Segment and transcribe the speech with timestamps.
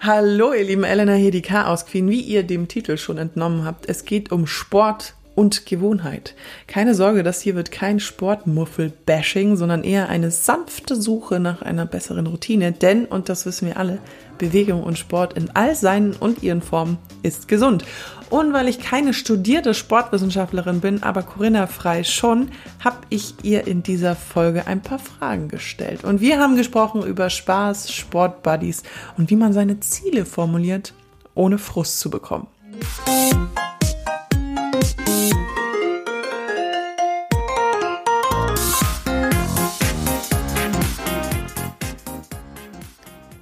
[0.00, 2.08] Hallo, ihr lieben Elena hier, die Chaos Queen.
[2.08, 6.34] Wie ihr dem Titel schon entnommen habt, es geht um Sport und Gewohnheit.
[6.66, 12.26] Keine Sorge, das hier wird kein Sportmuffel-Bashing, sondern eher eine sanfte Suche nach einer besseren
[12.26, 12.72] Routine.
[12.72, 13.98] Denn, und das wissen wir alle,
[14.38, 17.84] Bewegung und Sport in all seinen und ihren Formen ist gesund.
[18.28, 22.48] Und weil ich keine studierte Sportwissenschaftlerin bin, aber Corinna Frei schon,
[22.82, 26.02] habe ich ihr in dieser Folge ein paar Fragen gestellt.
[26.02, 28.82] Und wir haben gesprochen über Spaß, Sportbuddies
[29.16, 30.92] und wie man seine Ziele formuliert,
[31.34, 32.48] ohne Frust zu bekommen.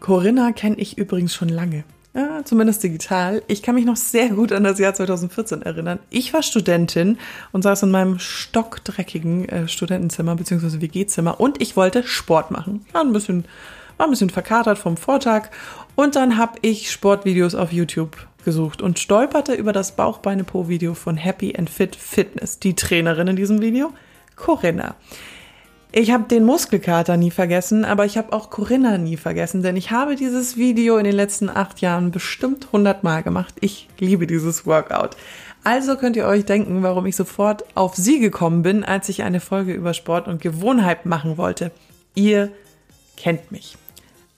[0.04, 1.82] Corinna kenne ich übrigens schon lange.
[2.12, 3.42] Ja, zumindest digital.
[3.48, 5.98] Ich kann mich noch sehr gut an das Jahr 2014 erinnern.
[6.10, 7.18] Ich war Studentin
[7.52, 10.82] und saß in meinem stockdreckigen äh, Studentenzimmer bzw.
[10.82, 12.84] WG-Zimmer und ich wollte Sport machen.
[12.92, 13.46] War ein bisschen,
[13.96, 15.48] war ein bisschen verkatert vom Vortag
[15.96, 21.54] und dann habe ich Sportvideos auf YouTube gesucht und stolperte über das Bauchbeine-Po-Video von Happy
[21.56, 22.58] and Fit Fitness.
[22.58, 23.92] Die Trainerin in diesem Video?
[24.36, 24.94] Corinna.
[25.96, 29.92] Ich habe den Muskelkater nie vergessen, aber ich habe auch Corinna nie vergessen, denn ich
[29.92, 33.54] habe dieses Video in den letzten acht Jahren bestimmt hundertmal gemacht.
[33.60, 35.16] Ich liebe dieses Workout.
[35.62, 39.38] Also könnt ihr euch denken, warum ich sofort auf sie gekommen bin, als ich eine
[39.38, 41.70] Folge über Sport und Gewohnheit machen wollte.
[42.16, 42.50] Ihr
[43.16, 43.76] kennt mich.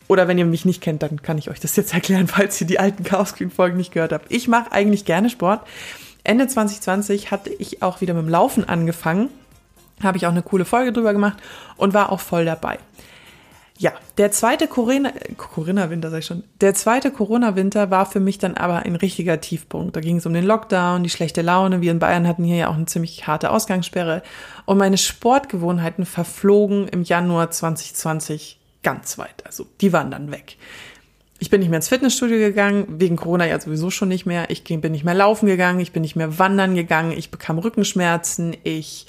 [0.08, 2.66] Oder wenn ihr mich nicht kennt, dann kann ich euch das jetzt erklären, falls ihr
[2.66, 4.30] die alten Chaos Queen Folgen nicht gehört habt.
[4.30, 5.66] Ich mache eigentlich gerne Sport.
[6.24, 9.30] Ende 2020 hatte ich auch wieder mit dem Laufen angefangen
[10.02, 11.38] habe ich auch eine coole Folge drüber gemacht
[11.76, 12.78] und war auch voll dabei.
[13.78, 16.44] Ja, der zweite Corona, Corona-Winter, sag ich schon.
[16.62, 19.94] Der zweite Corona-Winter war für mich dann aber ein richtiger Tiefpunkt.
[19.94, 21.82] Da ging es um den Lockdown, die schlechte Laune.
[21.82, 24.22] Wir in Bayern hatten hier ja auch eine ziemlich harte Ausgangssperre.
[24.64, 29.44] Und meine Sportgewohnheiten verflogen im Januar 2020 ganz weit.
[29.44, 30.58] Also die waren dann weg.
[31.40, 34.48] Ich bin nicht mehr ins Fitnessstudio gegangen, wegen Corona ja sowieso schon nicht mehr.
[34.48, 38.56] Ich bin nicht mehr laufen gegangen, ich bin nicht mehr wandern gegangen, ich bekam Rückenschmerzen,
[38.62, 39.06] ich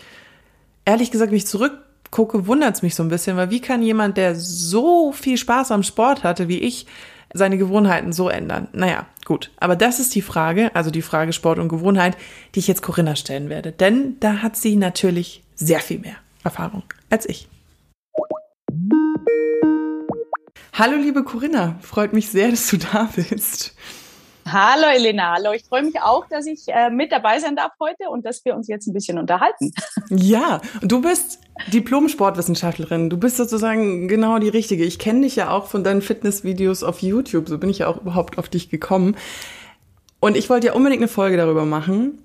[0.83, 4.17] ehrlich gesagt, wenn ich zurückgucke, wundert es mich so ein bisschen, weil wie kann jemand,
[4.17, 6.87] der so viel Spaß am Sport hatte wie ich,
[7.31, 8.69] seine Gewohnheiten so ändern?
[8.73, 9.51] Naja, gut.
[9.57, 12.17] Aber das ist die Frage, also die Frage Sport und Gewohnheit,
[12.55, 13.71] die ich jetzt Corinna stellen werde.
[13.71, 16.81] Denn da hat sie natürlich sehr viel mehr Erfahrung
[17.11, 17.47] als ich.
[20.79, 23.73] Hallo liebe Corinna, freut mich sehr, dass du da bist.
[24.47, 25.51] Hallo Elena, hallo.
[25.53, 28.55] Ich freue mich auch, dass ich äh, mit dabei sein darf heute und dass wir
[28.55, 29.71] uns jetzt ein bisschen unterhalten.
[30.09, 31.39] Ja, du bist
[31.73, 33.09] Diplom-Sportwissenschaftlerin.
[33.09, 34.83] Du bist sozusagen genau die Richtige.
[34.83, 37.49] Ich kenne dich ja auch von deinen Fitnessvideos auf YouTube.
[37.49, 39.17] So bin ich ja auch überhaupt auf dich gekommen.
[40.19, 42.19] Und ich wollte ja unbedingt eine Folge darüber machen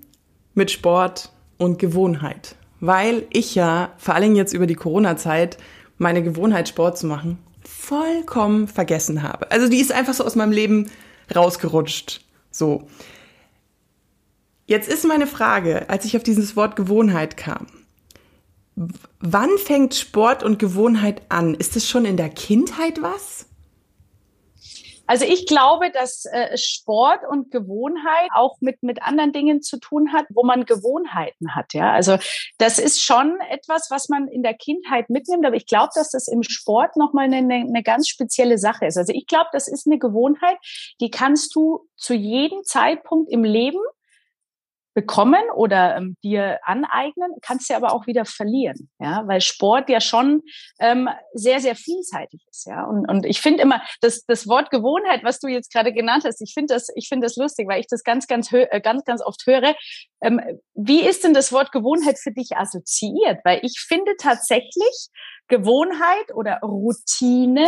[0.53, 2.55] mit Sport und Gewohnheit.
[2.79, 5.57] Weil ich ja, vor allen Dingen jetzt über die Corona-Zeit,
[5.97, 7.39] meine Gewohnheit, Sport zu machen,
[7.83, 9.51] vollkommen vergessen habe.
[9.51, 10.89] Also die ist einfach so aus meinem Leben
[11.35, 12.21] rausgerutscht.
[12.49, 12.87] So.
[14.65, 17.67] Jetzt ist meine Frage, als ich auf dieses Wort Gewohnheit kam.
[19.19, 21.53] Wann fängt Sport und Gewohnheit an?
[21.53, 23.42] Ist es schon in der Kindheit was?
[25.05, 30.13] Also ich glaube, dass äh, Sport und Gewohnheit auch mit, mit anderen Dingen zu tun
[30.13, 31.73] hat, wo man Gewohnheiten hat.
[31.73, 32.17] Ja, also
[32.57, 35.45] das ist schon etwas, was man in der Kindheit mitnimmt.
[35.45, 38.97] Aber ich glaube, dass das im Sport nochmal eine, eine ganz spezielle Sache ist.
[38.97, 40.57] Also ich glaube, das ist eine Gewohnheit,
[41.01, 43.79] die kannst du zu jedem Zeitpunkt im Leben
[44.93, 49.99] bekommen oder ähm, dir aneignen, kannst du aber auch wieder verlieren, ja, weil Sport ja
[49.99, 50.41] schon
[50.79, 52.85] ähm, sehr, sehr vielseitig ist, ja.
[52.85, 56.41] Und, und ich finde immer, das, das Wort Gewohnheit, was du jetzt gerade genannt hast,
[56.41, 59.21] ich finde das, ich finde das lustig, weil ich das ganz, ganz, äh, ganz, ganz
[59.23, 59.75] oft höre.
[60.21, 60.41] Ähm,
[60.75, 63.39] wie ist denn das Wort Gewohnheit für dich assoziiert?
[63.43, 65.09] Weil ich finde tatsächlich
[65.47, 67.67] Gewohnheit oder Routine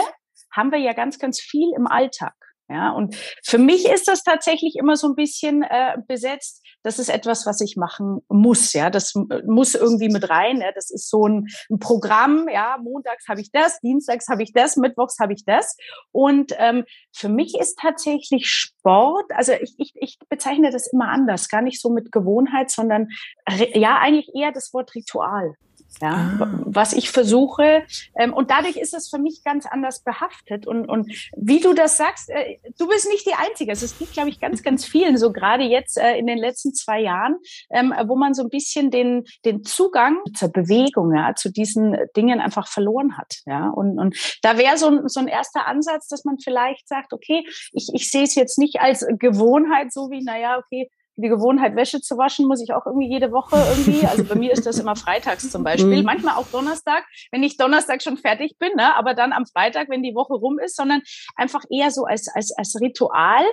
[0.51, 2.33] haben wir ja ganz, ganz viel im Alltag.
[2.67, 6.63] Ja, und für mich ist das tatsächlich immer so ein bisschen äh, besetzt.
[6.81, 8.73] Das ist etwas, was ich machen muss.
[8.73, 9.13] Ja, das
[9.45, 10.61] muss irgendwie mit rein.
[10.61, 10.71] Ja?
[10.73, 12.47] Das ist so ein, ein Programm.
[12.51, 15.77] Ja, montags habe ich das, dienstags habe ich das, mittwochs habe ich das.
[16.11, 19.31] Und ähm, für mich ist tatsächlich Sport.
[19.35, 23.09] Also ich, ich, ich bezeichne das immer anders, gar nicht so mit Gewohnheit, sondern
[23.73, 25.53] ja eigentlich eher das Wort Ritual
[26.01, 26.59] ja, ah.
[26.65, 27.83] was ich versuche.
[28.17, 30.67] Ähm, und dadurch ist es für mich ganz anders behaftet.
[30.67, 33.71] Und, und wie du das sagst, äh, du bist nicht die Einzige.
[33.71, 36.73] Also es gibt, glaube ich, ganz, ganz vielen, so gerade jetzt äh, in den letzten
[36.73, 37.37] zwei Jahren,
[37.71, 42.39] ähm, wo man so ein bisschen den, den Zugang zur Bewegung, ja, zu diesen Dingen
[42.39, 43.41] einfach verloren hat.
[43.45, 47.13] Ja, und, und da wäre so ein, so ein erster Ansatz, dass man vielleicht sagt,
[47.13, 51.75] okay, ich, ich sehe es jetzt nicht als Gewohnheit, so wie, naja, okay, die Gewohnheit,
[51.75, 54.05] Wäsche zu waschen, muss ich auch irgendwie jede Woche irgendwie.
[54.05, 55.99] Also bei mir ist das immer freitags zum Beispiel.
[55.99, 56.05] Mhm.
[56.05, 58.95] Manchmal auch Donnerstag, wenn ich Donnerstag schon fertig bin, ne?
[58.95, 61.01] aber dann am Freitag, wenn die Woche rum ist, sondern
[61.35, 63.43] einfach eher so als, als, als Ritual,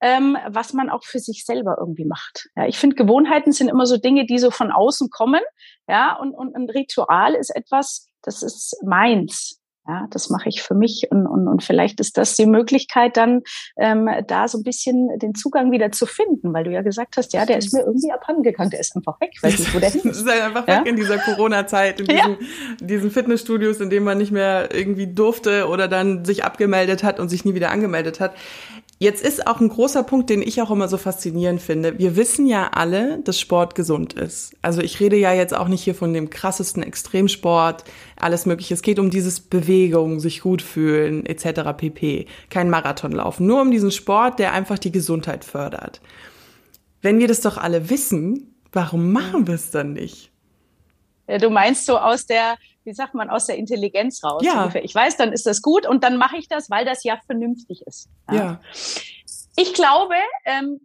[0.00, 2.48] ähm, was man auch für sich selber irgendwie macht.
[2.56, 5.42] Ja, ich finde, Gewohnheiten sind immer so Dinge, die so von außen kommen.
[5.88, 9.60] Ja, und, und ein Ritual ist etwas, das ist meins.
[9.88, 13.42] Ja, das mache ich für mich und, und, und vielleicht ist das die Möglichkeit, dann
[13.76, 17.32] ähm, da so ein bisschen den Zugang wieder zu finden, weil du ja gesagt hast,
[17.32, 19.90] ja, der ist mir irgendwie abhandengegangen, der ist einfach weg, ich weiß nicht, wo der
[19.92, 20.22] hin ist.
[20.22, 20.80] ist einfach ja?
[20.80, 22.36] weg in dieser Corona-Zeit, in diesen, ja.
[22.80, 27.28] diesen Fitnessstudios, in denen man nicht mehr irgendwie durfte oder dann sich abgemeldet hat und
[27.28, 28.34] sich nie wieder angemeldet hat.
[28.98, 31.98] Jetzt ist auch ein großer Punkt, den ich auch immer so faszinierend finde.
[31.98, 34.56] Wir wissen ja alle, dass Sport gesund ist.
[34.62, 37.84] Also ich rede ja jetzt auch nicht hier von dem krassesten Extremsport,
[38.18, 38.72] alles mögliche.
[38.72, 41.76] Es geht um dieses Bewegung, sich gut fühlen, etc.
[41.76, 42.26] pp.
[42.48, 43.46] Kein Marathon laufen.
[43.46, 46.00] Nur um diesen Sport, der einfach die Gesundheit fördert.
[47.02, 50.30] Wenn wir das doch alle wissen, warum machen wir es dann nicht?
[51.40, 54.42] Du meinst so aus der wie sagt man, aus der Intelligenz raus.
[54.44, 54.72] Ja.
[54.82, 57.82] Ich weiß, dann ist das gut und dann mache ich das, weil das ja vernünftig
[57.86, 58.08] ist.
[58.30, 58.36] Ja.
[58.36, 58.60] ja.
[59.56, 60.80] Ich glaube, ähm,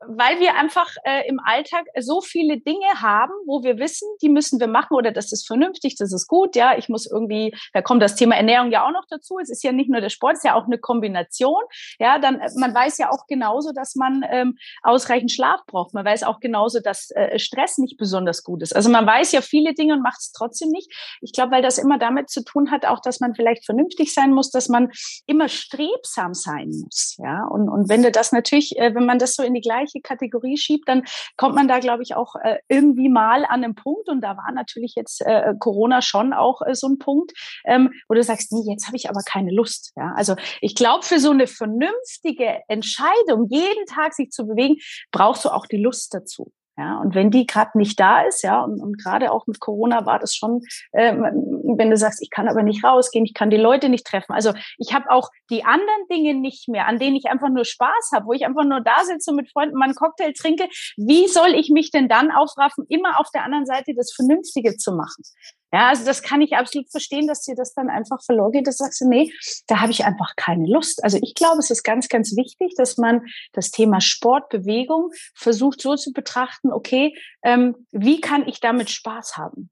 [0.00, 4.60] weil wir einfach äh, im Alltag so viele Dinge haben, wo wir wissen, die müssen
[4.60, 6.54] wir machen oder das ist vernünftig, das ist gut.
[6.54, 9.38] Ja, ich muss irgendwie, da kommt das Thema Ernährung ja auch noch dazu.
[9.38, 11.62] Es ist ja nicht nur der Sport, es ist ja auch eine Kombination.
[11.98, 15.94] Ja, dann äh, man weiß ja auch genauso, dass man ähm, ausreichend Schlaf braucht.
[15.94, 18.76] Man weiß auch genauso, dass äh, Stress nicht besonders gut ist.
[18.76, 20.92] Also man weiß ja viele Dinge und macht es trotzdem nicht.
[21.22, 24.32] Ich glaube, weil das immer damit zu tun hat, auch, dass man vielleicht vernünftig sein
[24.32, 24.90] muss, dass man
[25.26, 27.16] immer strebsam sein muss.
[27.18, 29.85] Ja, und und wenn du das natürlich, äh, wenn man das so in die gleiche
[29.86, 31.04] gleiche Kategorie schiebt, dann
[31.36, 34.08] kommt man da, glaube ich, auch äh, irgendwie mal an einem Punkt.
[34.08, 37.32] Und da war natürlich jetzt äh, Corona schon auch äh, so ein Punkt,
[37.64, 39.92] ähm, wo du sagst, nee, jetzt habe ich aber keine Lust.
[39.96, 40.12] Ja?
[40.16, 44.76] Also ich glaube, für so eine vernünftige Entscheidung, jeden Tag sich zu bewegen,
[45.10, 46.52] brauchst du auch die Lust dazu.
[46.78, 50.04] Ja, und wenn die gerade nicht da ist, ja, und, und gerade auch mit Corona
[50.04, 50.60] war das schon,
[50.92, 51.22] ähm,
[51.76, 54.32] wenn du sagst, ich kann aber nicht rausgehen, ich kann die Leute nicht treffen.
[54.32, 58.10] Also ich habe auch die anderen Dinge nicht mehr, an denen ich einfach nur Spaß
[58.14, 60.68] habe, wo ich einfach nur da sitze und mit Freunden mal einen Cocktail trinke.
[60.98, 64.92] Wie soll ich mich denn dann aufraffen, immer auf der anderen Seite das Vernünftige zu
[64.92, 65.22] machen?
[65.72, 68.66] Ja, also das kann ich absolut verstehen, dass dir das dann einfach verloren geht.
[68.66, 69.32] Das sagst du, nee,
[69.66, 71.02] da habe ich einfach keine Lust.
[71.02, 73.22] Also ich glaube, es ist ganz, ganz wichtig, dass man
[73.52, 79.36] das Thema Sport, Bewegung versucht so zu betrachten, okay, ähm, wie kann ich damit Spaß
[79.36, 79.70] haben?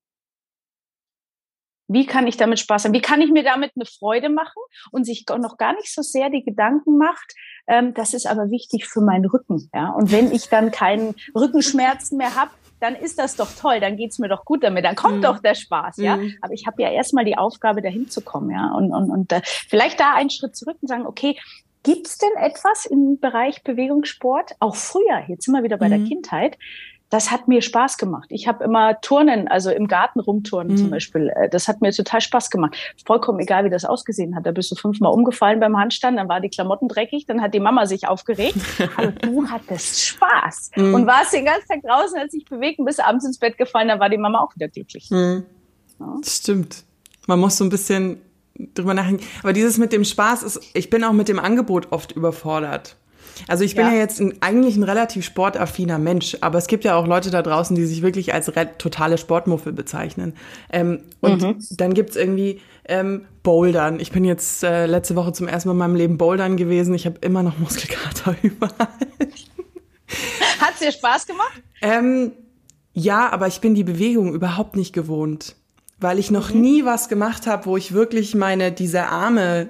[1.87, 2.95] Wie kann ich damit Spaß haben?
[2.95, 6.31] Wie kann ich mir damit eine Freude machen und sich noch gar nicht so sehr
[6.31, 7.35] die Gedanken macht,
[7.67, 9.71] ähm, das ist aber wichtig für meinen Rücken.
[9.75, 9.91] Ja?
[9.91, 12.51] Und wenn ich dann keinen Rückenschmerzen mehr habe,
[12.81, 15.23] dann ist das doch toll, dann geht's mir doch gut damit, dann kommt mhm.
[15.23, 16.17] doch der Spaß, ja.
[16.17, 16.35] Mhm.
[16.41, 18.73] Aber ich habe ja erstmal die Aufgabe, dahin zu kommen, ja.
[18.73, 21.37] Und, und, und äh, vielleicht da einen Schritt zurück und sagen, okay,
[21.85, 25.91] Gibt's denn etwas im Bereich Bewegungssport, auch früher, jetzt sind wir wieder bei mhm.
[25.91, 26.59] der Kindheit,
[27.15, 28.27] das hat mir Spaß gemacht.
[28.31, 30.77] Ich habe immer Turnen, also im Garten rumturnen mhm.
[30.77, 31.29] zum Beispiel.
[31.29, 32.75] Äh, das hat mir total Spaß gemacht.
[33.07, 34.47] Vollkommen egal, wie das ausgesehen hat.
[34.47, 37.61] Da bist du fünfmal umgefallen beim Handstand, dann war die Klamotten dreckig, dann hat die
[37.61, 38.57] Mama sich aufgeregt.
[38.97, 40.93] Aber du hattest Spaß mhm.
[40.93, 43.87] und warst den ganzen Tag draußen, hat sich bewegt und bist abends ins Bett gefallen,
[43.87, 45.09] dann war die Mama auch wieder glücklich.
[45.13, 45.45] Mhm.
[46.01, 46.17] Ja.
[46.25, 46.83] Stimmt.
[47.29, 48.21] Man muss so ein bisschen
[48.75, 49.25] drüber nachdenken.
[49.45, 52.97] Aber dieses mit dem Spaß ist, ich bin auch mit dem Angebot oft überfordert.
[53.49, 56.85] Also ich bin ja, ja jetzt ein, eigentlich ein relativ sportaffiner Mensch, aber es gibt
[56.85, 60.35] ja auch Leute da draußen, die sich wirklich als totale Sportmuffel bezeichnen.
[60.73, 61.57] Ähm, und mhm.
[61.71, 64.01] dann gibt's irgendwie ähm, Bouldern.
[64.01, 66.95] Ich bin jetzt äh, letzte Woche zum ersten Mal in meinem Leben Bouldern gewesen.
[66.95, 68.89] Ich habe immer noch Muskelkater überall.
[70.61, 71.63] Hat's dir Spaß gemacht?
[71.83, 72.33] Ähm,
[72.93, 75.57] ja, aber ich bin die Bewegung überhaupt nicht gewohnt,
[75.99, 76.61] weil ich noch mhm.
[76.61, 79.69] nie was gemacht habe, wo ich wirklich meine diese Arme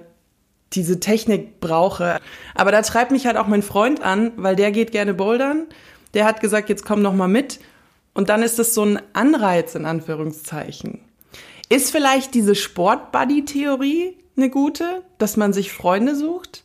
[0.74, 2.20] diese Technik brauche.
[2.54, 5.66] Aber da treibt mich halt auch mein Freund an, weil der geht gerne bouldern.
[6.14, 7.60] Der hat gesagt, jetzt komm noch mal mit.
[8.14, 11.00] Und dann ist das so ein Anreiz in Anführungszeichen.
[11.68, 16.64] Ist vielleicht diese Sport-Buddy-Theorie eine gute, dass man sich Freunde sucht?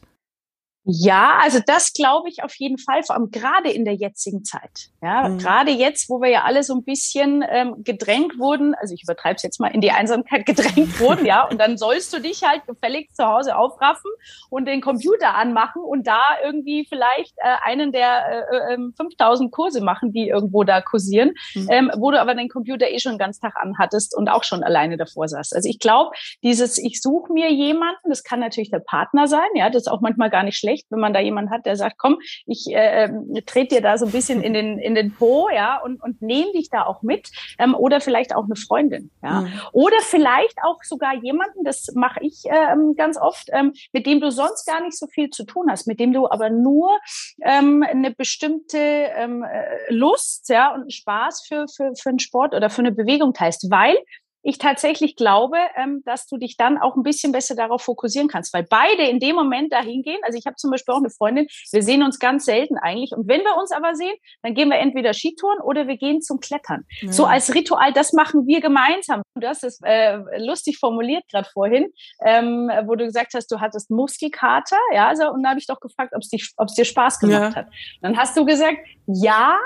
[0.83, 4.89] Ja, also das glaube ich auf jeden Fall, vor allem gerade in der jetzigen Zeit.
[5.01, 5.37] Ja, mhm.
[5.37, 9.35] gerade jetzt, wo wir ja alle so ein bisschen ähm, gedrängt wurden, also ich übertreibe
[9.35, 12.65] es jetzt mal, in die Einsamkeit gedrängt wurden, ja, und dann sollst du dich halt
[12.67, 14.11] gefälligst zu Hause aufraffen
[14.49, 19.51] und den Computer anmachen und da irgendwie vielleicht äh, einen der äh, äh, 5000 ähm,
[19.51, 21.67] Kurse machen, die irgendwo da kursieren, mhm.
[21.69, 24.63] ähm, wo du aber den Computer eh schon den ganzen Tag anhattest und auch schon
[24.63, 25.55] alleine davor saßt.
[25.55, 26.11] Also ich glaube,
[26.43, 30.01] dieses, ich suche mir jemanden, das kann natürlich der Partner sein, ja, das ist auch
[30.01, 33.33] manchmal gar nicht schlecht, wenn man da jemanden hat, der sagt, komm, ich äh, ähm,
[33.45, 36.51] trete dir da so ein bisschen in den, in den Po, ja, und, und nehme
[36.51, 37.29] dich da auch mit.
[37.59, 39.41] Ähm, oder vielleicht auch eine Freundin, ja.
[39.41, 39.61] Mhm.
[39.71, 44.31] Oder vielleicht auch sogar jemanden, das mache ich ähm, ganz oft, ähm, mit dem du
[44.31, 46.97] sonst gar nicht so viel zu tun hast, mit dem du aber nur
[47.41, 52.69] ähm, eine bestimmte ähm, äh, Lust, ja, und Spaß für, für, für einen Sport oder
[52.69, 53.95] für eine Bewegung teilst, weil
[54.41, 58.53] ich tatsächlich glaube, ähm, dass du dich dann auch ein bisschen besser darauf fokussieren kannst,
[58.53, 60.19] weil beide in dem Moment dahin gehen.
[60.23, 63.11] Also ich habe zum Beispiel auch eine Freundin, wir sehen uns ganz selten eigentlich.
[63.11, 66.39] Und wenn wir uns aber sehen, dann gehen wir entweder Skitouren oder wir gehen zum
[66.39, 66.85] Klettern.
[67.01, 67.11] Ja.
[67.11, 69.21] So als Ritual, das machen wir gemeinsam.
[69.35, 71.91] Du hast es äh, lustig formuliert gerade vorhin,
[72.25, 74.77] ähm, wo du gesagt hast, du hattest Muskelkater.
[74.93, 77.55] Ja, also, und da habe ich doch gefragt, ob es dir Spaß gemacht ja.
[77.55, 77.67] hat.
[78.01, 78.77] Dann hast du gesagt,
[79.07, 79.57] ja,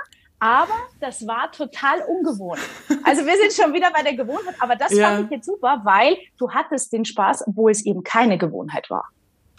[0.43, 2.59] aber das war total ungewohnt.
[3.05, 5.07] Also wir sind schon wieder bei der Gewohnheit, aber das ja.
[5.07, 9.05] fand ich jetzt super, weil du hattest den Spaß, obwohl es eben keine Gewohnheit war.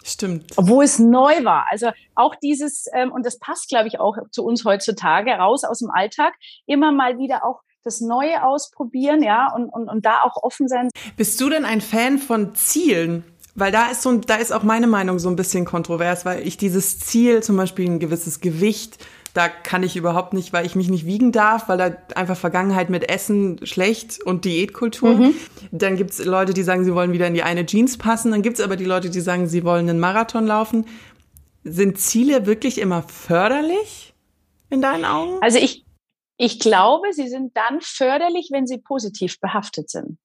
[0.03, 0.51] Stimmt.
[0.57, 1.65] Obwohl es neu war.
[1.71, 5.79] Also auch dieses, ähm, und das passt, glaube ich, auch zu uns heutzutage, raus aus
[5.79, 6.33] dem Alltag,
[6.67, 10.89] immer mal wieder auch das Neue ausprobieren, ja, und, und, und da auch offen sein.
[11.17, 13.23] Bist du denn ein Fan von Zielen?
[13.55, 16.57] Weil da ist so, da ist auch meine Meinung so ein bisschen kontrovers, weil ich
[16.57, 18.99] dieses Ziel, zum Beispiel ein gewisses Gewicht,
[19.35, 22.89] da kann ich überhaupt nicht, weil ich mich nicht wiegen darf, weil da einfach Vergangenheit
[22.89, 25.13] mit Essen schlecht und Diätkultur.
[25.13, 25.35] Mhm.
[25.71, 28.31] Dann gibt's Leute, die sagen, sie wollen wieder in die eine Jeans passen.
[28.31, 30.87] Dann gibt's aber die Leute, die sagen, sie wollen einen Marathon laufen.
[31.65, 34.13] Sind Ziele wirklich immer förderlich
[34.69, 35.37] in deinen Augen?
[35.41, 35.85] Also ich,
[36.37, 40.17] ich glaube, sie sind dann förderlich, wenn sie positiv behaftet sind.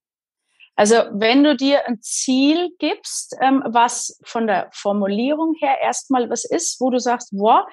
[0.76, 6.44] Also wenn du dir ein Ziel gibst, ähm, was von der Formulierung her erstmal was
[6.44, 7.64] ist, wo du sagst, wow,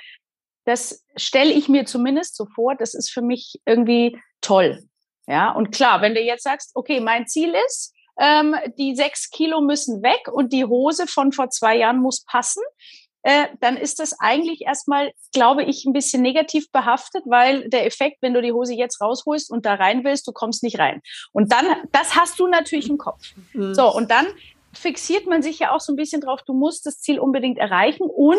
[0.67, 4.83] das stelle ich mir zumindest so vor, das ist für mich irgendwie toll.
[5.25, 9.61] Ja, und klar, wenn du jetzt sagst, okay, mein Ziel ist, ähm, die sechs Kilo
[9.61, 12.61] müssen weg und die Hose von vor zwei Jahren muss passen,
[13.23, 18.17] äh, dann ist das eigentlich erstmal, glaube ich, ein bisschen negativ behaftet, weil der Effekt,
[18.21, 21.01] wenn du die Hose jetzt rausholst und da rein willst, du kommst nicht rein.
[21.31, 23.21] Und dann, das hast du natürlich im Kopf.
[23.53, 23.73] Mhm.
[23.73, 24.27] So, und dann
[24.73, 28.03] fixiert man sich ja auch so ein bisschen drauf, du musst das Ziel unbedingt erreichen
[28.03, 28.37] und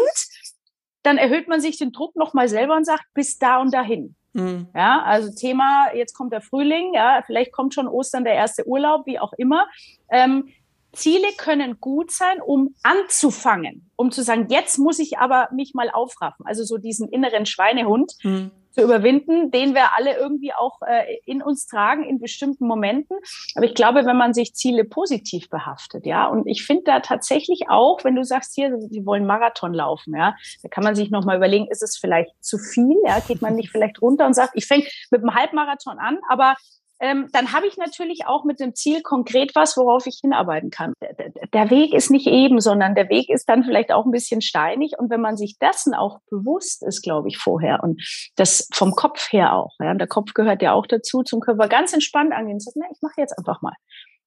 [1.09, 4.15] dann erhöht man sich den Druck nochmal selber und sagt, bis da und dahin.
[4.35, 4.69] Mhm.
[4.75, 9.07] Ja, also Thema, jetzt kommt der Frühling, ja, vielleicht kommt schon Ostern der erste Urlaub,
[9.07, 9.67] wie auch immer.
[10.11, 10.49] Ähm,
[10.93, 15.91] Ziele können gut sein, um anzufangen, um zu sagen, jetzt muss ich aber mich mal
[15.91, 16.47] aufraffen.
[16.47, 18.13] Also so diesen inneren Schweinehund.
[18.23, 23.17] Mhm zu überwinden, den wir alle irgendwie auch äh, in uns tragen in bestimmten Momenten.
[23.57, 27.69] Aber ich glaube, wenn man sich Ziele positiv behaftet, ja, und ich finde da tatsächlich
[27.69, 31.37] auch, wenn du sagst hier, sie wollen Marathon laufen, ja, da kann man sich nochmal
[31.37, 34.67] überlegen, ist es vielleicht zu viel, ja, geht man nicht vielleicht runter und sagt, ich
[34.67, 36.55] fange mit einem Halbmarathon an, aber
[37.01, 40.95] ähm, dann habe ich natürlich auch mit dem Ziel konkret was, worauf ich hinarbeiten kann.
[41.01, 44.41] Der, der, Weg ist nicht eben, sondern der Weg ist dann vielleicht auch ein bisschen
[44.41, 44.93] steinig.
[44.99, 48.03] Und wenn man sich dessen auch bewusst ist, glaube ich, vorher und
[48.37, 51.93] das vom Kopf her auch, ja, der Kopf gehört ja auch dazu, zum Körper ganz
[51.93, 53.75] entspannt angehen und sagt, na, ich mache jetzt einfach mal.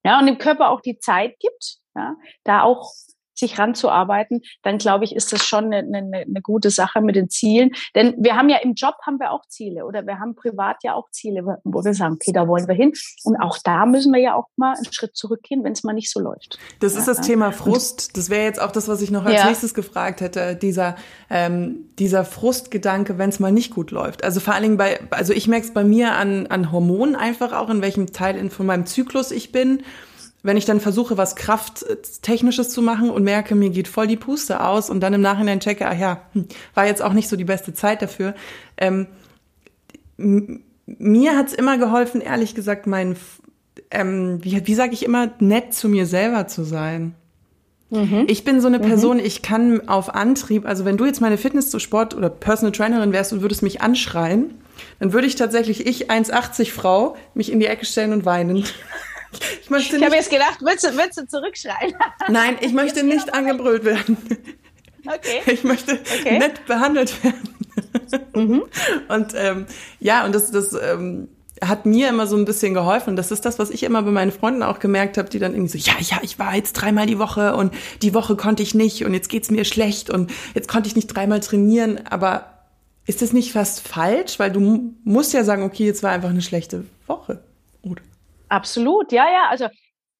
[0.04, 2.90] Ja, und dem Körper auch die Zeit gibt, ja, da auch
[3.42, 7.28] sich ranzuarbeiten, dann glaube ich, ist das schon eine, eine, eine gute Sache mit den
[7.28, 7.72] Zielen.
[7.94, 10.94] Denn wir haben ja im Job haben wir auch Ziele oder wir haben privat ja
[10.94, 12.92] auch Ziele, wo wir sagen, okay, da wollen wir hin.
[13.24, 16.10] Und auch da müssen wir ja auch mal einen Schritt zurückgehen, wenn es mal nicht
[16.10, 16.58] so läuft.
[16.80, 17.24] Das ja, ist das ja.
[17.24, 18.16] Thema Frust.
[18.16, 19.46] Das wäre jetzt auch das, was ich noch als ja.
[19.46, 20.56] nächstes gefragt hätte.
[20.56, 20.96] Dieser,
[21.28, 24.24] ähm, dieser Frustgedanke, wenn es mal nicht gut läuft.
[24.24, 27.52] Also vor allen Dingen bei, also ich merke es bei mir an, an Hormonen einfach
[27.52, 29.82] auch, in welchem Teil in, von meinem Zyklus ich bin
[30.42, 34.64] wenn ich dann versuche, was Krafttechnisches zu machen und merke, mir geht voll die Puste
[34.64, 37.44] aus und dann im Nachhinein checke, ach ja, hm, war jetzt auch nicht so die
[37.44, 38.34] beste Zeit dafür.
[38.76, 39.06] Ähm,
[40.16, 43.16] mir hat's immer geholfen, ehrlich gesagt, mein,
[43.90, 47.14] ähm, wie, wie sage ich immer, nett zu mir selber zu sein.
[47.90, 48.24] Mhm.
[48.26, 48.82] Ich bin so eine mhm.
[48.84, 49.24] Person, mhm.
[49.24, 53.12] ich kann auf Antrieb, also wenn du jetzt meine Fitness zu Sport oder Personal Trainerin
[53.12, 54.54] wärst und würdest mich anschreien,
[54.98, 58.64] dann würde ich tatsächlich, ich 1,80 Frau, mich in die Ecke stellen und weinen.
[59.62, 61.94] Ich, möchte ich habe jetzt gedacht, willst du, willst du zurückschreien?
[62.28, 64.16] Nein, ich möchte nicht angebrüllt werden.
[65.06, 65.40] Okay.
[65.52, 66.38] Ich möchte okay.
[66.38, 67.40] nett behandelt werden.
[68.34, 68.64] Mhm.
[69.08, 69.66] Und ähm,
[69.98, 71.28] ja, und das, das ähm,
[71.62, 73.16] hat mir immer so ein bisschen geholfen.
[73.16, 75.78] Das ist das, was ich immer bei meinen Freunden auch gemerkt habe, die dann irgendwie
[75.78, 77.72] so, ja, ja, ich war jetzt dreimal die Woche und
[78.02, 81.06] die Woche konnte ich nicht und jetzt geht's mir schlecht und jetzt konnte ich nicht
[81.06, 82.00] dreimal trainieren.
[82.06, 82.64] Aber
[83.06, 84.38] ist das nicht fast falsch?
[84.38, 87.42] Weil du musst ja sagen, okay, jetzt war einfach eine schlechte Woche.
[88.52, 89.48] Absolut, ja, ja.
[89.48, 89.68] Also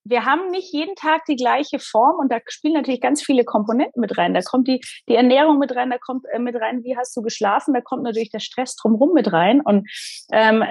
[0.04, 4.00] wir haben nicht jeden Tag die gleiche Form und da spielen natürlich ganz viele Komponenten
[4.00, 4.32] mit rein.
[4.32, 7.20] Da kommt die, die Ernährung mit rein, da kommt äh, mit rein, wie hast du
[7.20, 9.86] geschlafen, da kommt natürlich der Stress drumherum mit rein und
[10.32, 10.64] ähm,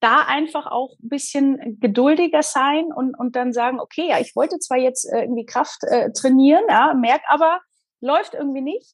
[0.00, 4.58] da einfach auch ein bisschen geduldiger sein und, und dann sagen, okay, ja, ich wollte
[4.58, 7.60] zwar jetzt äh, irgendwie Kraft äh, trainieren, ja, merk aber,
[8.02, 8.92] läuft irgendwie nicht.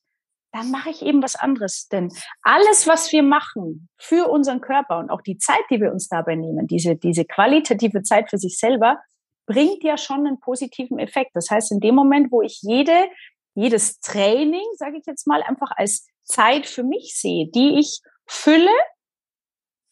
[0.53, 1.89] Dann mache ich eben was anderes.
[1.89, 6.09] Denn alles, was wir machen für unseren Körper und auch die Zeit, die wir uns
[6.09, 8.99] dabei nehmen, diese, diese qualitative Zeit für sich selber,
[9.47, 11.31] bringt ja schon einen positiven Effekt.
[11.35, 13.09] Das heißt, in dem Moment, wo ich jede,
[13.55, 18.71] jedes Training, sage ich jetzt mal, einfach als Zeit für mich sehe, die ich fülle,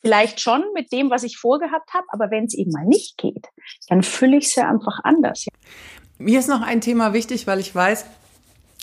[0.00, 3.48] vielleicht schon mit dem, was ich vorgehabt habe, aber wenn es eben mal nicht geht,
[3.88, 5.46] dann fülle ich es ja einfach anders.
[6.18, 8.06] Mir ist noch ein Thema wichtig, weil ich weiß,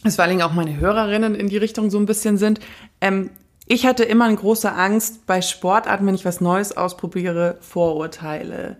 [0.05, 2.59] dass vor allem auch meine Hörerinnen in die Richtung so ein bisschen sind.
[3.01, 3.31] Ähm,
[3.67, 8.77] ich hatte immer eine große Angst bei Sportarten, wenn ich was Neues ausprobiere, Vorurteile,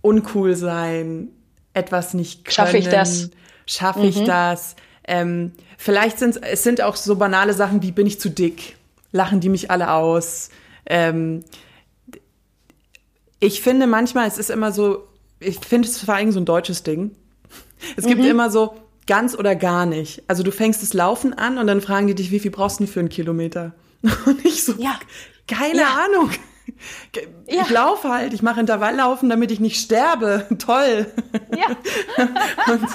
[0.00, 1.28] uncool sein,
[1.72, 2.54] etwas nicht können.
[2.54, 3.30] Schaffe ich das?
[3.66, 4.26] Schaffe ich mhm.
[4.26, 4.74] das?
[5.06, 8.76] Ähm, vielleicht sind es sind auch so banale Sachen wie bin ich zu dick?
[9.12, 10.50] Lachen die mich alle aus?
[10.86, 11.44] Ähm,
[13.38, 15.06] ich finde manchmal, es ist immer so,
[15.38, 17.12] ich finde es vor allem so ein deutsches Ding.
[17.96, 18.28] Es gibt mhm.
[18.28, 18.74] immer so
[19.06, 20.22] ganz oder gar nicht.
[20.28, 22.86] Also du fängst das Laufen an und dann fragen die dich, wie viel brauchst du
[22.86, 23.74] für einen Kilometer?
[24.26, 24.98] Und ich so, ja.
[25.46, 26.04] keine ja.
[26.04, 26.30] Ahnung.
[27.46, 27.66] Ich ja.
[27.70, 30.46] laufe halt, ich mache Intervalllaufen, damit ich nicht sterbe.
[30.58, 31.06] Toll.
[31.56, 31.76] Ja.
[32.72, 32.88] und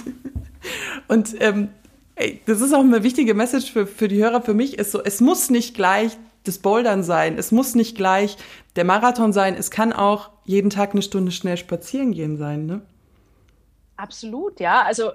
[1.07, 1.69] und ähm,
[2.15, 4.41] ey, das ist auch eine wichtige Message für, für die Hörer.
[4.41, 7.37] Für mich ist so, es muss nicht gleich das Bouldern sein.
[7.37, 8.37] Es muss nicht gleich
[8.75, 9.55] der Marathon sein.
[9.55, 12.81] Es kann auch jeden Tag eine Stunde schnell spazieren gehen sein, ne?
[13.99, 14.83] Absolut, ja.
[14.83, 15.11] Also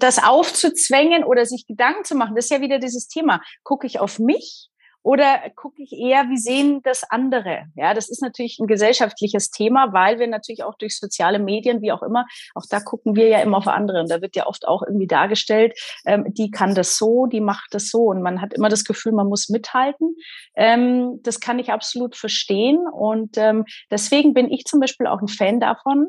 [0.00, 3.40] das aufzuzwängen oder sich Gedanken zu machen, das ist ja wieder dieses Thema.
[3.62, 4.70] Gucke ich auf mich
[5.04, 7.66] oder gucke ich eher, wie sehen das andere?
[7.76, 11.92] Ja, das ist natürlich ein gesellschaftliches Thema, weil wir natürlich auch durch soziale Medien, wie
[11.92, 12.26] auch immer,
[12.56, 14.00] auch da gucken wir ja immer auf andere.
[14.00, 17.68] Und da wird ja oft auch irgendwie dargestellt, ähm, die kann das so, die macht
[17.70, 18.06] das so.
[18.06, 20.16] Und man hat immer das Gefühl, man muss mithalten.
[20.56, 22.80] Ähm, das kann ich absolut verstehen.
[22.92, 26.08] Und ähm, deswegen bin ich zum Beispiel auch ein Fan davon,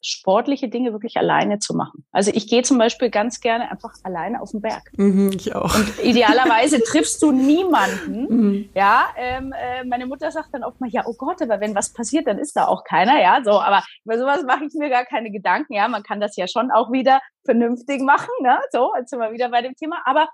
[0.00, 2.04] sportliche Dinge wirklich alleine zu machen.
[2.12, 4.82] Also ich gehe zum Beispiel ganz gerne einfach alleine auf den Berg.
[4.96, 5.74] Mhm, ich auch.
[5.74, 8.26] Und idealerweise triffst du niemanden.
[8.28, 8.70] Mhm.
[8.74, 11.92] Ja, ähm, äh, meine Mutter sagt dann oft mal, ja, oh Gott, aber wenn was
[11.92, 13.20] passiert, dann ist da auch keiner.
[13.20, 15.74] Ja, so, aber über sowas mache ich mir gar keine Gedanken.
[15.74, 18.30] Ja, man kann das ja schon auch wieder vernünftig machen.
[18.42, 18.58] Ne?
[18.70, 20.02] So, jetzt sind wir wieder bei dem Thema.
[20.04, 20.28] Aber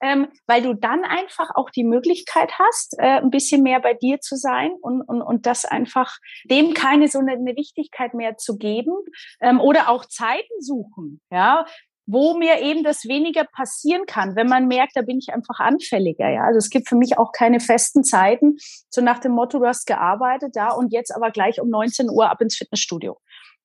[0.00, 4.20] ähm, weil du dann einfach auch die Möglichkeit hast, äh, ein bisschen mehr bei dir
[4.20, 8.56] zu sein und, und, und das einfach dem keine so eine, eine Wichtigkeit mehr zu
[8.56, 8.94] geben
[9.40, 11.66] ähm, oder auch Zeiten suchen, ja,
[12.06, 16.28] wo mir eben das weniger passieren kann, wenn man merkt, da bin ich einfach anfälliger.
[16.28, 18.56] Ja, also es gibt für mich auch keine festen Zeiten,
[18.88, 22.10] so nach dem Motto, du hast gearbeitet, da ja, und jetzt aber gleich um 19
[22.10, 23.18] Uhr ab ins Fitnessstudio.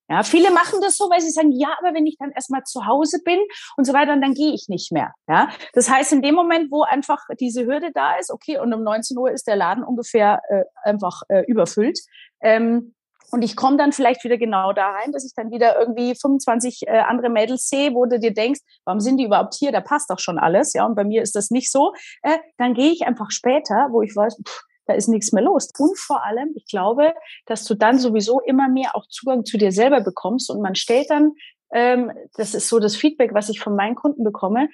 [0.07, 2.85] Ja, viele machen das so, weil sie sagen, ja, aber wenn ich dann erstmal zu
[2.85, 3.39] Hause bin
[3.75, 5.13] und so weiter, dann gehe ich nicht mehr.
[5.27, 8.83] Ja, das heißt, in dem Moment, wo einfach diese Hürde da ist, okay, und um
[8.83, 11.99] 19 Uhr ist der Laden ungefähr äh, einfach äh, überfüllt.
[12.41, 12.93] Ähm,
[13.31, 16.83] und ich komme dann vielleicht wieder genau da rein, dass ich dann wieder irgendwie 25
[16.87, 19.71] äh, andere Mädels sehe, wo du dir denkst, warum sind die überhaupt hier?
[19.71, 20.73] Da passt doch schon alles.
[20.73, 21.93] Ja, und bei mir ist das nicht so.
[22.21, 25.69] Äh, dann gehe ich einfach später, wo ich weiß, pff, da ist nichts mehr los.
[25.77, 27.13] Und vor allem, ich glaube,
[27.45, 31.09] dass du dann sowieso immer mehr auch Zugang zu dir selber bekommst und man stellt
[31.09, 31.33] dann,
[31.73, 34.69] ähm, das ist so das Feedback, was ich von meinen Kunden bekomme,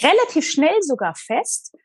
[0.00, 1.76] relativ schnell sogar fest,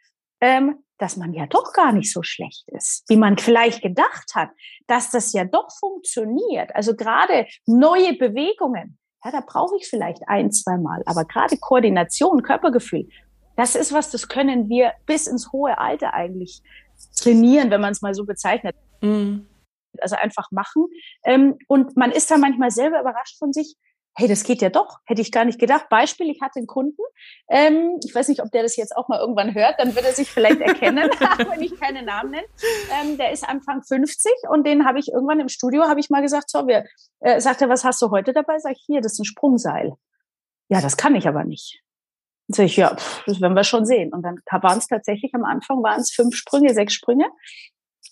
[0.41, 4.49] ähm, dass man ja doch gar nicht so schlecht ist, wie man vielleicht gedacht hat,
[4.87, 6.75] dass das ja doch funktioniert.
[6.75, 12.41] Also gerade neue Bewegungen, ja, da brauche ich vielleicht ein, zwei Mal, aber gerade Koordination,
[12.41, 13.07] Körpergefühl,
[13.55, 16.61] das ist was, das können wir bis ins hohe Alter eigentlich
[17.17, 18.75] trainieren, wenn man es mal so bezeichnet.
[19.01, 19.47] Mhm.
[19.99, 20.85] Also einfach machen.
[21.23, 23.75] Ähm, und man ist dann manchmal selber überrascht von sich.
[24.19, 24.97] Hey, das geht ja doch.
[25.05, 25.89] Hätte ich gar nicht gedacht.
[25.89, 27.01] Beispiel, ich hatte einen Kunden.
[27.49, 29.79] Ähm, ich weiß nicht, ob der das jetzt auch mal irgendwann hört.
[29.79, 31.09] Dann wird er sich vielleicht erkennen,
[31.51, 32.47] wenn ich keine Namen nenne.
[32.99, 36.23] Ähm, der ist Anfang 50 und den habe ich irgendwann im Studio, habe ich mal
[36.23, 36.85] gesagt, so, wir,
[37.19, 38.57] äh, sagt er, was hast du heute dabei?
[38.57, 39.93] Sag ich, hier, das ist ein Sprungseil.
[40.69, 41.83] Ja, das kann ich aber nicht.
[42.49, 44.13] Sag ich, ja, pff, das werden wir schon sehen.
[44.13, 47.25] Und dann waren es tatsächlich am Anfang waren es fünf Sprünge, sechs Sprünge.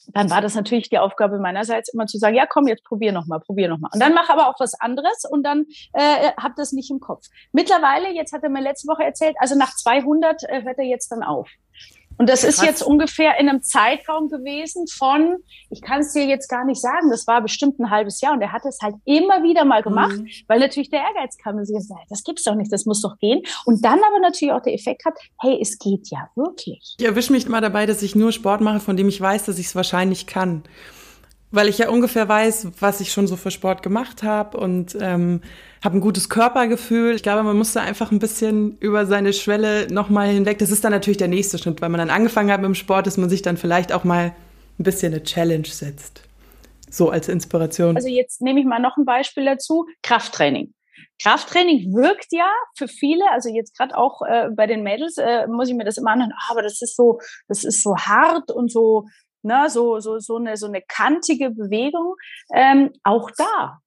[0.07, 3.25] Dann war das natürlich die Aufgabe meinerseits immer zu sagen, ja, komm, jetzt probier noch
[3.25, 3.89] mal, probier noch mal.
[3.91, 7.25] Und dann mach aber auch was anderes und dann äh, hab das nicht im Kopf.
[7.53, 11.11] Mittlerweile, jetzt hat er mir letzte Woche erzählt, also nach 200 äh, hört er jetzt
[11.11, 11.49] dann auf.
[12.17, 15.37] Und das ist jetzt ungefähr in einem Zeitraum gewesen von,
[15.69, 18.41] ich kann es dir jetzt gar nicht sagen, das war bestimmt ein halbes Jahr und
[18.41, 20.27] er hat es halt immer wieder mal gemacht, mhm.
[20.47, 23.17] weil natürlich der Ehrgeiz kam und sie gesagt, das gibt's doch nicht, das muss doch
[23.17, 23.41] gehen.
[23.65, 26.95] Und dann aber natürlich auch der Effekt hat, hey, es geht ja wirklich.
[26.97, 29.59] Ich erwische mich immer dabei, dass ich nur Sport mache, von dem ich weiß, dass
[29.59, 30.63] ich es wahrscheinlich kann
[31.55, 35.41] weil ich ja ungefähr weiß, was ich schon so für Sport gemacht habe und ähm,
[35.83, 37.15] habe ein gutes Körpergefühl.
[37.15, 40.59] Ich glaube, man muss da einfach ein bisschen über seine Schwelle nochmal hinweg.
[40.59, 43.07] Das ist dann natürlich der nächste Schritt, weil man dann angefangen hat mit dem Sport,
[43.07, 44.35] dass man sich dann vielleicht auch mal
[44.79, 46.23] ein bisschen eine Challenge setzt.
[46.89, 47.95] So als Inspiration.
[47.95, 49.85] Also jetzt nehme ich mal noch ein Beispiel dazu.
[50.03, 50.73] Krafttraining.
[51.21, 55.69] Krafttraining wirkt ja für viele, also jetzt gerade auch äh, bei den Mädels äh, muss
[55.69, 58.71] ich mir das immer anhören, ah, aber das ist so, das ist so hart und
[58.71, 59.05] so,
[59.45, 62.15] ne, so, so, so eine, so eine kantige Bewegung.
[62.53, 63.79] Ähm, auch da,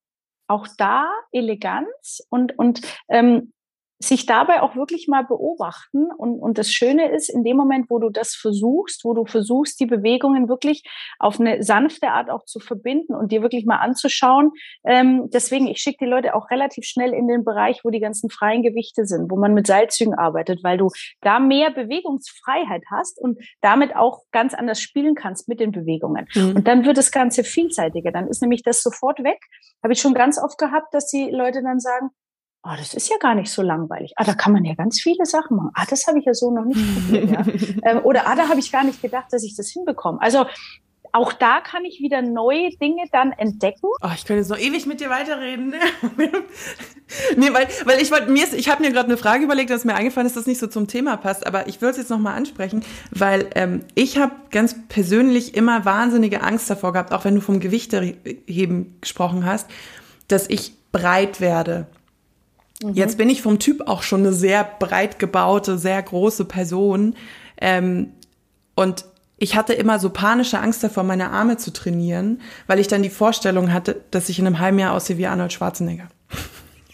[0.49, 3.53] auch da Eleganz und, und ähm,
[4.01, 6.07] sich dabei auch wirklich mal beobachten.
[6.17, 9.81] Und, und das Schöne ist, in dem Moment, wo du das versuchst, wo du versuchst,
[9.81, 10.85] die Bewegungen wirklich
[11.19, 14.53] auf eine sanfte Art auch zu verbinden und dir wirklich mal anzuschauen.
[14.85, 18.31] Ähm, deswegen, ich schicke die Leute auch relativ schnell in den Bereich, wo die ganzen
[18.31, 23.39] freien Gewichte sind, wo man mit Seilzügen arbeitet, weil du da mehr Bewegungsfreiheit hast und
[23.63, 26.29] damit auch ganz anders spielen kannst mit den Bewegungen.
[26.35, 26.57] Mhm.
[26.57, 28.13] Und dann wird das Ganze vielseitiger.
[28.13, 29.41] Dann ist nämlich das sofort weg.
[29.83, 32.11] Habe ich schon ganz oft gehabt, dass die Leute dann sagen,
[32.69, 34.13] oh, das ist ja gar nicht so langweilig.
[34.17, 35.71] Ah, da kann man ja ganz viele Sachen machen.
[35.75, 37.31] Ah, das habe ich ja so noch nicht probiert.
[37.31, 37.91] ja.
[37.91, 40.21] ähm, oder ah, da habe ich gar nicht gedacht, dass ich das hinbekomme.
[40.21, 40.47] Also
[41.13, 43.89] auch da kann ich wieder neue Dinge dann entdecken.
[44.03, 45.75] Oh, ich könnte jetzt noch ewig mit dir weiterreden.
[47.37, 49.95] nee, weil, weil ich wollte mir, ich habe mir gerade eine Frage überlegt, dass mir
[49.95, 52.19] eingefallen ist, dass das nicht so zum Thema passt, aber ich würde es jetzt noch
[52.19, 57.37] mal ansprechen, weil ähm, ich habe ganz persönlich immer wahnsinnige Angst davor gehabt, auch wenn
[57.37, 59.69] du vom Gewichteheben gesprochen hast,
[60.29, 61.87] dass ich breit werde.
[62.83, 62.95] Mhm.
[62.95, 67.17] Jetzt bin ich vom Typ auch schon eine sehr breit gebaute, sehr große Person.
[67.61, 68.13] Ähm,
[68.75, 69.05] und
[69.39, 73.11] ich hatte immer so panische Angst davor, meine Arme zu trainieren, weil ich dann die
[73.11, 76.09] Vorstellung hatte, dass ich in einem halben Jahr aussehe wie Arnold Schwarzenegger.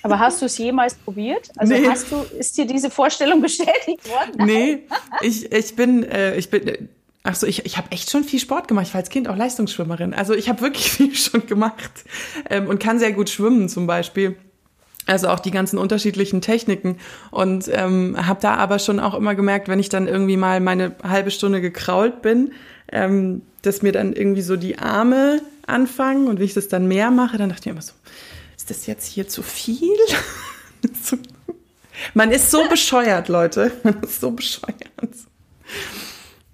[0.03, 1.51] Aber hast du es jemals probiert?
[1.57, 1.89] Also nee.
[1.89, 4.33] hast du, ist dir diese Vorstellung bestätigt worden?
[4.37, 4.47] Nein.
[4.47, 4.83] Nee,
[5.23, 6.79] ich, ich bin, äh, ich bin, äh,
[7.23, 8.87] ach so, ich, ich habe echt schon viel Sport gemacht.
[8.87, 10.13] Ich war als Kind auch Leistungsschwimmerin.
[10.13, 12.05] Also ich habe wirklich viel schon gemacht
[12.51, 14.37] ähm, und kann sehr gut schwimmen zum Beispiel.
[15.07, 16.99] Also auch die ganzen unterschiedlichen Techniken.
[17.31, 20.95] Und ähm, habe da aber schon auch immer gemerkt, wenn ich dann irgendwie mal meine
[21.03, 22.53] halbe Stunde gekrault bin,
[22.91, 26.29] ähm, dass mir dann irgendwie so die Arme anfangen.
[26.29, 27.93] Und wenn ich das dann mehr mache, dann dachte ich immer so,
[28.57, 29.97] ist das jetzt hier zu viel?
[32.15, 33.73] Man ist so bescheuert, Leute.
[33.83, 34.75] Man ist so bescheuert.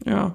[0.04, 0.34] Ja.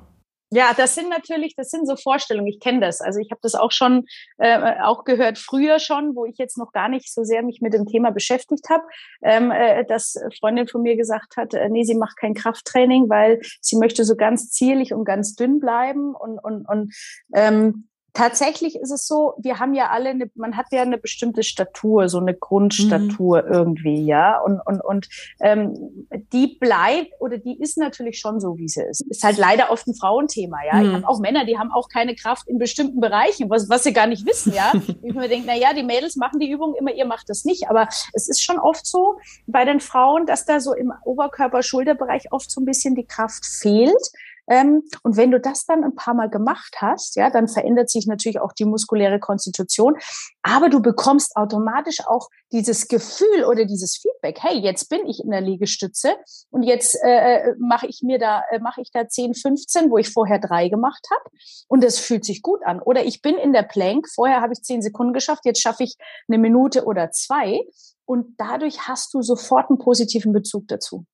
[0.55, 2.47] Ja, das sind natürlich, das sind so Vorstellungen.
[2.47, 3.01] Ich kenne das.
[3.01, 4.05] Also ich habe das auch schon
[4.37, 7.73] äh, auch gehört früher schon, wo ich jetzt noch gar nicht so sehr mich mit
[7.73, 8.83] dem Thema beschäftigt habe,
[9.21, 13.41] ähm, äh, dass Freundin von mir gesagt hat, äh, nee, sie macht kein Krafttraining, weil
[13.59, 16.95] sie möchte so ganz zierlich und ganz dünn bleiben und und und
[17.33, 21.43] ähm, tatsächlich ist es so, wir haben ja alle, eine, man hat ja eine bestimmte
[21.43, 23.53] Statur, so eine Grundstatur mhm.
[23.53, 25.07] irgendwie, ja, und und und
[25.41, 29.01] ähm, die bleibt oder die ist natürlich schon so, wie sie ist.
[29.01, 30.75] Ist halt leider oft ein Frauenthema, ja.
[30.75, 30.85] Mhm.
[30.85, 33.93] Ich habe auch Männer, die haben auch keine Kraft in bestimmten Bereichen, was was sie
[33.93, 34.71] gar nicht wissen, ja.
[35.03, 37.69] ich mir denke, na ja, die Mädels machen die Übung immer, ihr macht das nicht,
[37.69, 42.49] aber es ist schon oft so bei den Frauen, dass da so im Oberkörper-Schulterbereich oft
[42.49, 44.11] so ein bisschen die Kraft fehlt.
[44.47, 48.07] Ähm, und wenn du das dann ein paar Mal gemacht hast, ja, dann verändert sich
[48.07, 49.95] natürlich auch die muskuläre Konstitution.
[50.43, 54.37] Aber du bekommst automatisch auch dieses Gefühl oder dieses Feedback.
[54.41, 56.15] Hey, jetzt bin ich in der Liegestütze
[56.51, 60.09] und jetzt äh, mache ich mir da äh, mache ich da 10, 15, wo ich
[60.09, 61.35] vorher drei gemacht habe
[61.67, 62.81] und das fühlt sich gut an.
[62.81, 64.07] Oder ich bin in der Plank.
[64.13, 65.95] Vorher habe ich zehn Sekunden geschafft, jetzt schaffe ich
[66.27, 67.61] eine Minute oder zwei.
[68.05, 71.05] Und dadurch hast du sofort einen positiven Bezug dazu.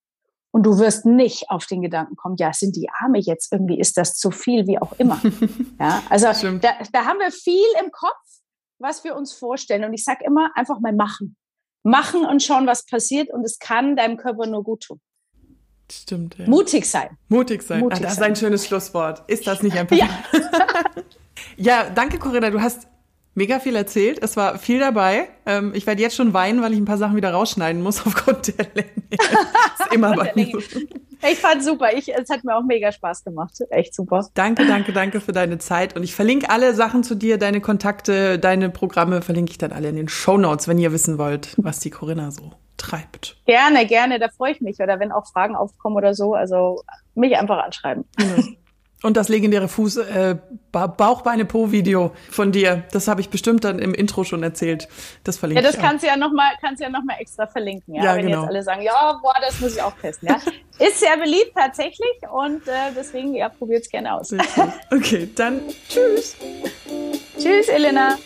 [0.51, 3.97] Und du wirst nicht auf den Gedanken kommen, ja, sind die Arme jetzt irgendwie, ist
[3.97, 5.19] das zu viel, wie auch immer.
[5.79, 6.27] ja, also
[6.59, 8.17] da, da haben wir viel im Kopf,
[8.77, 9.85] was wir uns vorstellen.
[9.85, 11.37] Und ich sage immer, einfach mal machen.
[11.83, 13.31] Machen und schauen, was passiert.
[13.31, 14.99] Und es kann deinem Körper nur gut tun.
[15.91, 16.37] Stimmt.
[16.37, 16.47] Ja.
[16.47, 17.17] Mutig sein.
[17.27, 17.79] Mutig sein.
[17.79, 19.23] Mutig ah, das ist ein schönes Schlusswort.
[19.29, 19.95] Ist das nicht einfach?
[19.97, 20.09] ja.
[21.57, 22.49] ja, danke, Corinna.
[22.49, 22.87] Du hast
[23.33, 24.19] mega viel erzählt.
[24.21, 25.29] Es war viel dabei.
[25.45, 28.47] Ähm, ich werde jetzt schon weinen, weil ich ein paar Sachen wieder rausschneiden muss aufgrund
[28.47, 28.91] der Länge.
[29.09, 30.47] ist immer bei mir.
[31.29, 31.93] Ich fand super.
[31.93, 33.53] Ich, es hat mir auch mega Spaß gemacht.
[33.69, 34.27] Echt super.
[34.33, 35.95] Danke, danke, danke für deine Zeit.
[35.95, 39.89] Und ich verlinke alle Sachen zu dir, deine Kontakte, deine Programme verlinke ich dann alle
[39.89, 43.37] in den Show Notes, wenn ihr wissen wollt, was die Corinna so treibt.
[43.45, 44.17] Gerne, gerne.
[44.17, 44.79] Da freue ich mich.
[44.79, 46.33] Oder wenn auch Fragen aufkommen oder so.
[46.33, 46.81] Also
[47.13, 48.05] mich einfach anschreiben.
[48.17, 48.43] Genau.
[49.03, 50.35] Und das legendäre Fuß äh,
[50.71, 54.87] Bauchbeine Po-Video von dir, das habe ich bestimmt dann im Intro schon erzählt.
[55.23, 55.65] Das verlinke ich.
[55.65, 58.03] Ja, das kannst du ja noch mal, kannst ja noch mal extra verlinken, ja.
[58.03, 58.41] ja Wenn genau.
[58.41, 60.39] jetzt alle sagen, ja, boah, das muss ich auch testen, ja.
[60.85, 64.33] Ist sehr beliebt tatsächlich und äh, deswegen ja, probiert's gerne aus.
[64.91, 66.35] Okay, dann tschüss.
[67.37, 68.17] tschüss, Elena.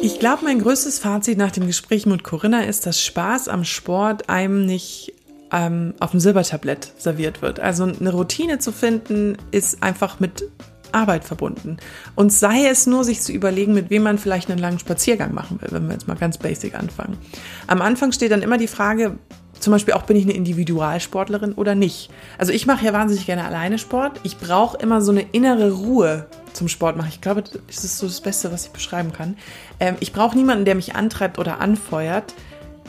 [0.00, 4.28] Ich glaube, mein größtes Fazit nach dem Gespräch mit Corinna ist, dass Spaß am Sport
[4.28, 5.14] einem nicht
[5.52, 7.60] ähm, auf dem Silbertablett serviert wird.
[7.60, 10.44] Also eine Routine zu finden, ist einfach mit
[10.92, 11.78] Arbeit verbunden.
[12.14, 15.60] Und sei es nur, sich zu überlegen, mit wem man vielleicht einen langen Spaziergang machen
[15.60, 17.18] will, wenn wir jetzt mal ganz basic anfangen.
[17.66, 19.18] Am Anfang steht dann immer die Frage,
[19.58, 22.10] zum Beispiel auch, bin ich eine Individualsportlerin oder nicht.
[22.36, 24.20] Also ich mache ja wahnsinnig gerne alleine Sport.
[24.24, 27.10] Ich brauche immer so eine innere Ruhe zum Sport machen.
[27.10, 29.36] Ich glaube, das ist so das Beste, was ich beschreiben kann.
[29.78, 32.34] Ähm, ich brauche niemanden, der mich antreibt oder anfeuert.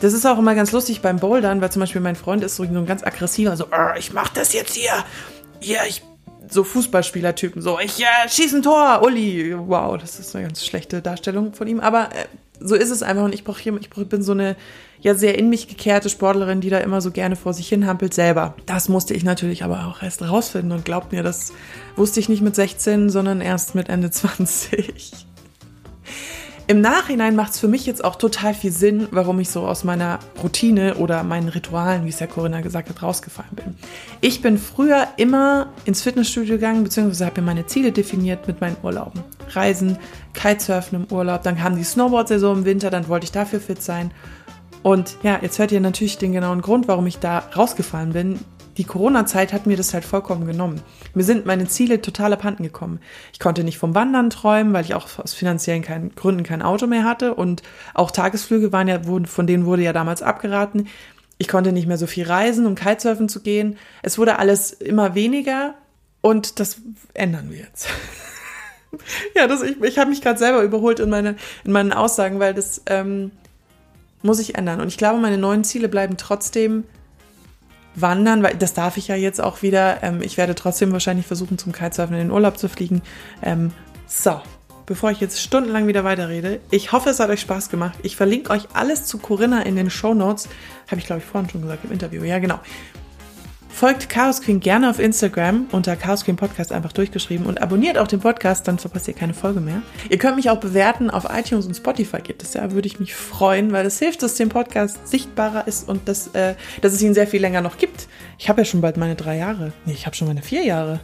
[0.01, 2.63] Das ist auch immer ganz lustig beim Bouldern, weil zum Beispiel mein Freund ist so
[2.63, 4.91] ein ganz aggressiver, so, ich mach das jetzt hier.
[5.59, 6.03] Hier, ich
[6.49, 9.55] so Fußballspielertypen, so, ich äh, schieße ein Tor, Uli.
[9.57, 11.79] Wow, das ist eine ganz schlechte Darstellung von ihm.
[11.79, 12.25] Aber äh,
[12.59, 14.55] so ist es einfach und ich brauche ich bin so eine
[15.01, 18.13] ja sehr in mich gekehrte Sportlerin, die da immer so gerne vor sich hin hampelt
[18.13, 18.55] selber.
[18.65, 21.51] Das musste ich natürlich aber auch erst rausfinden und glaubt mir, das
[21.97, 25.11] wusste ich nicht mit 16, sondern erst mit Ende 20.
[26.65, 29.83] Im Nachhinein macht es für mich jetzt auch total viel Sinn, warum ich so aus
[29.83, 33.75] meiner Routine oder meinen Ritualen, wie es ja Corinna gesagt hat, rausgefallen bin.
[34.21, 38.77] Ich bin früher immer ins Fitnessstudio gegangen, beziehungsweise habe mir meine Ziele definiert mit meinen
[38.81, 39.21] Urlauben.
[39.49, 39.97] Reisen,
[40.33, 44.11] Kitesurfen im Urlaub, dann kam die Snowboard-Saison im Winter, dann wollte ich dafür fit sein.
[44.83, 48.39] Und ja, jetzt hört ihr natürlich den genauen Grund, warum ich da rausgefallen bin.
[48.77, 50.81] Die Corona-Zeit hat mir das halt vollkommen genommen.
[51.13, 52.99] Mir sind meine Ziele total abhanden gekommen.
[53.31, 56.87] Ich konnte nicht vom Wandern träumen, weil ich auch aus finanziellen kein, Gründen kein Auto
[56.87, 57.61] mehr hatte und
[57.93, 60.87] auch Tagesflüge waren ja, von denen wurde ja damals abgeraten.
[61.37, 63.77] Ich konnte nicht mehr so viel reisen, um Kitesurfen zu gehen.
[64.01, 65.75] Es wurde alles immer weniger
[66.21, 66.77] und das
[67.13, 67.89] ändern wir jetzt.
[69.35, 72.53] ja, das, ich, ich habe mich gerade selber überholt in, meine, in meinen Aussagen, weil
[72.53, 73.31] das ähm,
[74.23, 74.81] muss ich ändern.
[74.81, 76.85] Und ich glaube, meine neuen Ziele bleiben trotzdem
[77.95, 80.01] wandern, weil das darf ich ja jetzt auch wieder.
[80.03, 83.01] Ähm, ich werde trotzdem wahrscheinlich versuchen, zum Kitesurfen in den Urlaub zu fliegen.
[83.41, 83.71] Ähm,
[84.07, 84.41] so,
[84.85, 87.97] bevor ich jetzt stundenlang wieder weiterrede, ich hoffe, es hat euch Spaß gemacht.
[88.03, 90.49] Ich verlinke euch alles zu Corinna in den Show Notes.
[90.87, 92.23] Habe ich, glaube ich, vorhin schon gesagt im Interview.
[92.23, 92.59] Ja, genau.
[93.73, 98.07] Folgt Chaos Queen gerne auf Instagram unter Chaos Queen Podcast einfach durchgeschrieben und abonniert auch
[98.07, 99.81] den Podcast, dann verpasst ihr keine Folge mehr.
[100.09, 103.15] Ihr könnt mich auch bewerten auf iTunes und Spotify gibt es ja, würde ich mich
[103.15, 107.15] freuen, weil das hilft, dass der Podcast sichtbarer ist und dass, äh, dass es ihn
[107.15, 108.07] sehr viel länger noch gibt.
[108.37, 109.73] Ich habe ja schon bald meine drei Jahre.
[109.85, 110.99] Nee, ich habe schon meine vier Jahre.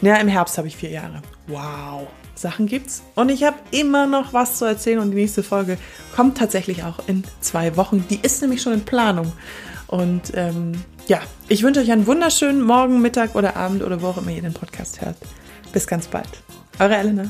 [0.00, 1.22] Ja, im Herbst habe ich vier Jahre.
[1.46, 2.08] Wow.
[2.34, 3.04] Sachen gibt's.
[3.14, 5.78] Und ich habe immer noch was zu erzählen und die nächste Folge
[6.16, 8.04] kommt tatsächlich auch in zwei Wochen.
[8.10, 9.32] Die ist nämlich schon in Planung.
[9.92, 10.72] Und ähm,
[11.06, 14.40] ja, ich wünsche euch einen wunderschönen Morgen, Mittag oder Abend oder wo auch immer ihr
[14.40, 15.16] den Podcast hört.
[15.74, 16.30] Bis ganz bald.
[16.78, 17.24] Eure Elena.